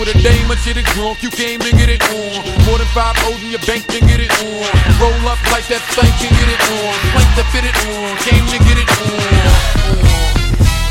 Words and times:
with 0.00 0.12
a 0.12 0.16
dame, 0.20 0.48
but 0.48 0.58
shit 0.60 0.76
is 0.76 0.84
drunk. 0.92 1.22
You 1.22 1.30
came 1.30 1.60
to 1.60 1.70
get 1.72 1.88
it 1.88 2.02
on. 2.12 2.44
More 2.68 2.76
than 2.76 2.88
five 2.92 3.16
O's 3.28 3.40
in 3.40 3.52
your 3.52 3.64
bank, 3.64 3.86
then 3.88 4.04
get 4.04 4.20
it 4.20 4.32
on. 4.44 4.64
Roll 5.00 5.24
up 5.28 5.40
like 5.52 5.64
that 5.72 5.80
thing, 5.96 6.12
can 6.20 6.32
get 6.32 6.48
it 6.52 6.62
on. 6.68 6.92
Plank 7.16 7.30
to 7.40 7.44
fit 7.52 7.64
it 7.64 7.76
on. 7.88 8.08
Came 8.24 8.44
to 8.48 8.58
get 8.60 8.76
it 8.76 8.88
on. 8.88 10.20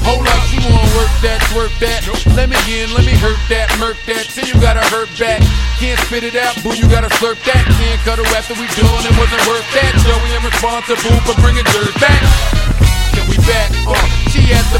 Hold 0.09 0.25
up, 0.25 0.41
you 0.49 0.61
wanna 0.65 0.89
work 0.97 1.13
that, 1.21 1.37
work 1.53 1.73
that. 1.81 2.01
Let 2.33 2.49
me 2.49 2.57
in, 2.69 2.89
let 2.93 3.05
me 3.05 3.13
hurt 3.13 3.37
that, 3.53 3.69
murk 3.77 3.97
that. 4.09 4.25
Till 4.25 4.49
you 4.49 4.57
gotta 4.57 4.81
hurt 4.89 5.09
back. 5.21 5.41
Can't 5.77 5.99
spit 6.09 6.23
it 6.25 6.33
out, 6.33 6.57
boo, 6.65 6.73
you 6.73 6.89
gotta 6.89 7.09
slurp 7.21 7.37
that. 7.45 7.61
Can't 7.77 8.01
cut 8.01 8.17
her 8.17 8.29
after 8.33 8.57
we 8.57 8.65
done, 8.73 9.05
it 9.05 9.15
wasn't 9.21 9.43
worth 9.45 9.67
that. 9.77 9.93
Joey, 10.01 10.33
I'm 10.33 10.41
responsible 10.41 11.19
for 11.29 11.37
bringing 11.41 11.65
dirt 11.69 11.93
back. 12.01 12.21
Can 13.13 13.25
we 13.29 13.37
back? 13.45 13.69
The 13.69 14.18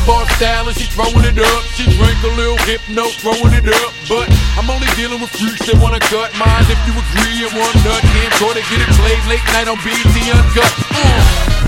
bar 0.09 0.25
style 0.41 0.65
and 0.65 0.73
she 0.73 0.89
throwing 0.89 1.21
it 1.21 1.37
up. 1.37 1.61
She 1.77 1.85
drink 1.93 2.17
a 2.25 2.31
little 2.33 2.57
hypno, 2.65 3.13
throwing 3.21 3.53
it 3.53 3.69
up. 3.69 3.93
But 4.09 4.25
I'm 4.57 4.65
only 4.65 4.89
dealing 4.97 5.21
with 5.21 5.29
freaks 5.37 5.69
that 5.69 5.77
wanna 5.77 6.01
cut 6.01 6.33
mine. 6.41 6.65
If 6.65 6.81
you 6.89 6.97
agree 6.97 7.45
and 7.45 7.53
one 7.53 7.77
nut, 7.85 8.01
can't 8.01 8.33
go 8.41 8.49
to 8.49 8.63
get 8.65 8.81
it 8.81 8.89
played 8.97 9.21
late 9.29 9.45
night 9.53 9.69
on 9.69 9.77
BET 9.85 10.01
Uncut. 10.09 10.73
Uh. 10.97 11.59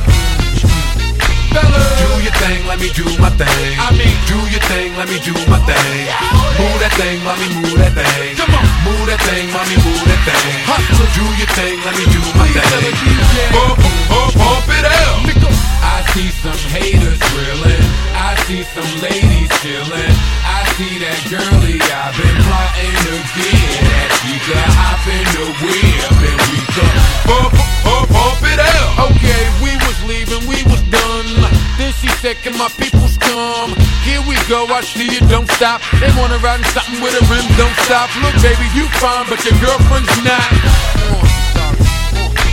Fellas. 1.54 1.92
Do 2.00 2.24
your 2.24 2.36
thing, 2.40 2.64
let 2.66 2.80
me 2.80 2.90
do 2.96 3.04
my 3.20 3.30
thing. 3.36 3.76
I 3.78 3.92
mean, 3.94 4.16
do 4.26 4.40
your 4.50 4.64
thing, 4.72 4.96
let 4.96 5.12
me 5.12 5.20
do 5.20 5.36
my 5.52 5.60
thing. 5.68 6.08
Move 6.58 6.80
that 6.80 6.96
thing, 6.96 7.20
mommy, 7.28 7.48
move 7.60 7.76
that 7.76 7.94
thing. 7.94 8.40
Come 8.40 8.56
on. 8.56 8.66
Move 8.88 9.06
that 9.12 9.22
thing, 9.28 9.52
mommy, 9.52 9.76
move 9.84 10.04
that 10.08 10.22
thing. 10.24 10.56
Hustler. 10.64 11.10
Do 11.12 11.26
your 11.36 11.52
thing, 11.60 11.76
let 11.84 11.94
me 12.00 12.06
do 12.08 12.22
my 12.40 12.48
Please 12.48 12.56
tell 12.56 12.82
the 12.82 12.92
thing. 12.96 13.11
See 21.60 21.80
I've 21.80 22.16
been 22.16 22.38
plotting 22.48 22.96
to 23.06 23.14
get. 23.36 23.82
That 23.84 24.10
she 24.24 24.34
could 24.46 24.70
hop 24.78 25.04
in 25.08 25.26
the 25.36 25.46
whip 25.60 26.20
and 26.32 26.40
we 26.52 26.60
could 26.72 26.96
bump, 27.28 27.52
bump, 27.84 28.08
bump 28.12 28.42
it 28.48 28.60
out. 28.60 29.12
Okay, 29.12 29.44
we 29.60 29.76
was 29.84 29.98
leaving, 30.08 30.44
we 30.48 30.64
was 30.72 30.82
done. 30.88 31.30
Then 31.78 31.92
she 32.00 32.08
said, 32.24 32.38
Can 32.44 32.58
my 32.58 32.70
peoples 32.80 33.18
come? 33.18 33.76
Here 34.08 34.22
we 34.28 34.36
go, 34.48 34.66
I 34.72 34.82
see 34.82 35.10
you, 35.12 35.22
don't 35.28 35.50
stop. 35.58 35.82
They 36.00 36.12
wanna 36.16 36.38
ride 36.40 36.60
in 36.60 36.68
something 36.72 37.02
with 37.04 37.16
a 37.20 37.24
rim, 37.28 37.46
don't 37.58 37.76
stop. 37.84 38.10
Look, 38.24 38.36
baby, 38.42 38.68
you 38.78 38.88
fine, 39.00 39.26
but 39.28 39.44
your 39.44 39.58
girlfriend's 39.60 40.16
not. 40.24 41.21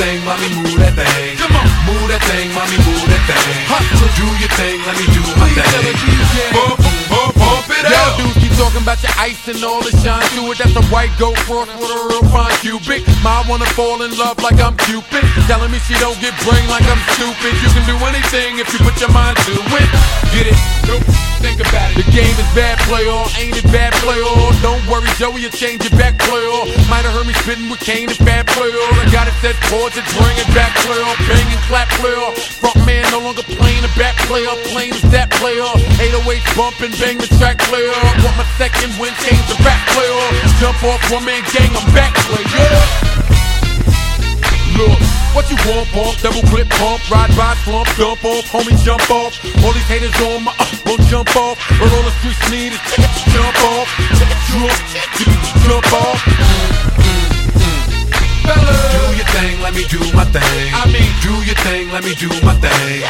Thing, 0.00 0.24
mommy, 0.24 0.48
move 0.56 0.80
that 0.80 0.96
thing. 0.96 1.36
Come 1.36 1.52
on. 1.60 1.68
Move 1.84 2.08
that 2.08 2.24
thing, 2.24 2.48
mommy, 2.56 2.72
move 2.88 3.04
that 3.04 3.20
thing. 3.28 3.68
Hustler. 3.68 4.08
Do 4.16 4.24
your 4.40 4.48
thing, 4.56 4.80
let 4.88 4.96
me 4.96 5.04
do 5.12 5.20
my 5.36 5.44
Please 5.44 5.60
tell 5.60 5.82
the 5.84 5.92
thing. 5.92 6.52
Bump, 6.56 6.80
bump, 7.12 7.36
bump 7.36 7.68
it 7.68 7.84
out. 7.84 8.39
Talking 8.60 8.84
about 8.84 9.00
your 9.00 9.16
ice 9.16 9.40
and 9.48 9.56
all 9.64 9.80
the 9.80 9.88
shine 10.04 10.20
to 10.36 10.52
it. 10.52 10.60
That's 10.60 10.76
a 10.76 10.84
white 10.92 11.08
gold 11.16 11.40
cross 11.48 11.64
with 11.80 11.88
a 11.88 12.00
real 12.12 12.24
fine 12.28 12.52
cubic. 12.60 13.00
Ma 13.24 13.40
wanna 13.48 13.64
fall 13.72 14.04
in 14.04 14.12
love 14.20 14.36
like 14.44 14.60
I'm 14.60 14.76
Cupid. 14.84 15.24
Telling 15.48 15.72
me 15.72 15.80
she 15.88 15.96
don't 15.96 16.20
get 16.20 16.36
brain 16.44 16.68
like 16.68 16.84
I'm 16.84 17.00
stupid. 17.16 17.56
You 17.64 17.72
can 17.72 17.88
do 17.88 17.96
anything 18.04 18.60
if 18.60 18.68
you 18.76 18.78
put 18.84 19.00
your 19.00 19.08
mind 19.16 19.40
to 19.48 19.56
it. 19.56 19.88
Get 20.36 20.44
it? 20.52 20.58
Nope. 20.84 21.08
Think 21.40 21.56
about 21.64 21.88
it. 21.96 22.04
The 22.04 22.06
game 22.12 22.36
is 22.36 22.50
bad 22.52 22.76
play 22.84 23.08
or 23.08 23.24
ain't 23.40 23.56
it 23.56 23.64
bad 23.72 23.96
play 24.04 24.20
or 24.20 24.52
don't 24.60 24.84
worry, 24.92 25.08
Joey, 25.16 25.40
you 25.40 25.48
change 25.48 25.80
your 25.88 25.96
back 25.96 26.20
play 26.20 26.44
or 26.44 26.68
might 26.92 27.08
have 27.08 27.16
heard 27.16 27.24
me 27.24 27.32
spitting 27.40 27.72
with 27.72 27.80
Kane 27.80 28.12
and 28.12 28.20
bad 28.28 28.44
play 28.52 28.68
or 28.68 28.88
I 28.92 29.08
got 29.08 29.24
it 29.24 29.32
set 29.40 29.56
chords 29.72 29.96
and 29.96 30.04
bring 30.20 30.36
it 30.36 30.50
back 30.52 30.76
play 30.84 31.00
or 31.00 31.16
bang 31.24 31.48
and 31.48 31.64
clap 31.64 31.88
play 31.96 32.12
or 32.12 32.36
front 32.60 32.76
man 32.84 33.08
no 33.08 33.24
longer 33.24 33.42
playing 33.56 33.80
the 33.80 33.92
back 33.96 34.20
player, 34.28 34.52
playing 34.68 34.92
is 34.92 35.02
that 35.16 35.32
player. 35.40 35.64
808 36.10 36.42
bump 36.58 36.80
and 36.82 36.90
bang 36.98 37.18
the 37.22 37.30
track 37.38 37.58
player. 37.70 37.86
Want 38.26 38.34
my 38.34 38.46
second 38.58 38.90
win, 38.98 39.14
change 39.22 39.46
the 39.46 39.54
rap 39.62 39.78
player. 39.94 40.26
Jump 40.58 40.82
off 40.82 40.98
one 41.06 41.24
man 41.24 41.38
gang, 41.54 41.70
I'm 41.70 41.86
back 41.94 42.10
player. 42.26 42.82
Look, 44.74 44.98
what 45.38 45.46
you 45.46 45.54
want, 45.70 45.86
pump, 45.94 46.18
double 46.18 46.42
clip 46.50 46.68
pump, 46.82 46.98
ride 47.10 47.30
by 47.38 47.54
slump, 47.62 47.86
jump 47.94 48.24
off, 48.24 48.42
homie 48.50 48.74
jump 48.82 49.06
off. 49.10 49.38
All 49.62 49.70
these 49.70 49.86
haters 49.86 50.14
on 50.26 50.42
my 50.42 50.54
uh, 50.58 50.66
won't 50.86 51.02
jump 51.06 51.30
off. 51.36 51.54
But 51.78 51.94
all 51.94 52.02
the 52.02 52.10
streets 52.18 52.42
need 52.50 52.74
is 52.74 52.82
jump 53.30 53.54
off, 53.70 53.86
jump, 54.18 54.74
jump 55.62 55.92
off. 55.94 56.89
Fellas. 59.30 59.50
Do 59.50 59.50
your 59.50 59.54
thing, 59.54 59.60
let 59.62 59.74
me 59.74 59.84
do 59.86 60.00
my 60.14 60.24
thing. 60.24 60.74
I 60.74 60.84
mean, 60.90 61.10
do 61.22 61.32
your 61.46 61.58
thing, 61.62 61.90
let 61.90 62.02
me 62.04 62.14
do 62.14 62.28
my 62.42 62.54
thing. 62.58 63.02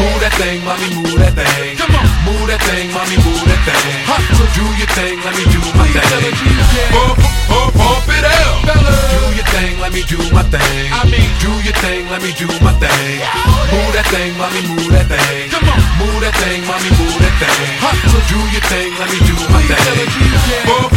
Move 0.00 0.20
that 0.24 0.32
thing, 0.40 0.64
mommy, 0.64 0.88
move 0.96 1.18
that 1.20 1.34
thing. 1.36 1.76
Come 1.76 1.94
on. 1.96 2.06
Move 2.24 2.48
that 2.48 2.60
thing, 2.64 2.88
mommy, 2.92 3.16
move 3.20 3.44
that 3.44 3.60
thing. 3.66 4.04
Hustler. 4.08 4.48
Do 4.56 4.64
your 4.80 4.90
thing, 4.96 5.16
let 5.20 5.34
me 5.36 5.44
do 5.52 5.60
my 5.76 5.84
Please 5.84 6.00
thing. 6.00 6.32
DJ. 6.32 6.74
Bump, 6.92 7.16
bump, 7.48 7.72
bump 7.76 8.08
it 8.08 8.24
out. 8.24 8.56
Fellas. 8.64 9.00
Do 9.12 9.20
your 9.36 9.48
thing, 9.52 9.74
let 9.80 9.92
me 9.92 10.02
do 10.08 10.18
my 10.32 10.44
thing. 10.48 10.84
I 10.92 11.02
mean, 11.12 11.30
do 11.44 11.52
your 11.60 11.76
thing, 11.84 12.08
let 12.08 12.20
me 12.24 12.32
do 12.36 12.48
my 12.64 12.72
thing. 12.80 13.20
Move 13.72 13.92
that 13.96 14.06
thing, 14.08 14.32
mommy, 14.40 14.62
move 14.70 14.90
that 14.96 15.06
thing. 15.12 15.52
Come 15.52 15.68
on. 15.68 15.80
Move 16.00 16.20
that 16.24 16.34
thing, 16.40 16.64
mommy, 16.64 16.90
move 16.96 17.20
that 17.20 17.34
thing. 17.36 17.76
Hustler. 17.84 18.22
Do 18.32 18.40
your 18.52 18.64
thing, 18.72 18.90
let 18.96 19.08
me 19.12 19.18
do 19.28 19.34
my 19.52 19.60
Please 19.60 19.76
tell 19.76 19.96
the 19.96 20.06
thing. 20.08 20.24
DJ. 20.24 20.48
Bump, 20.64 20.88
bump, 20.88 20.95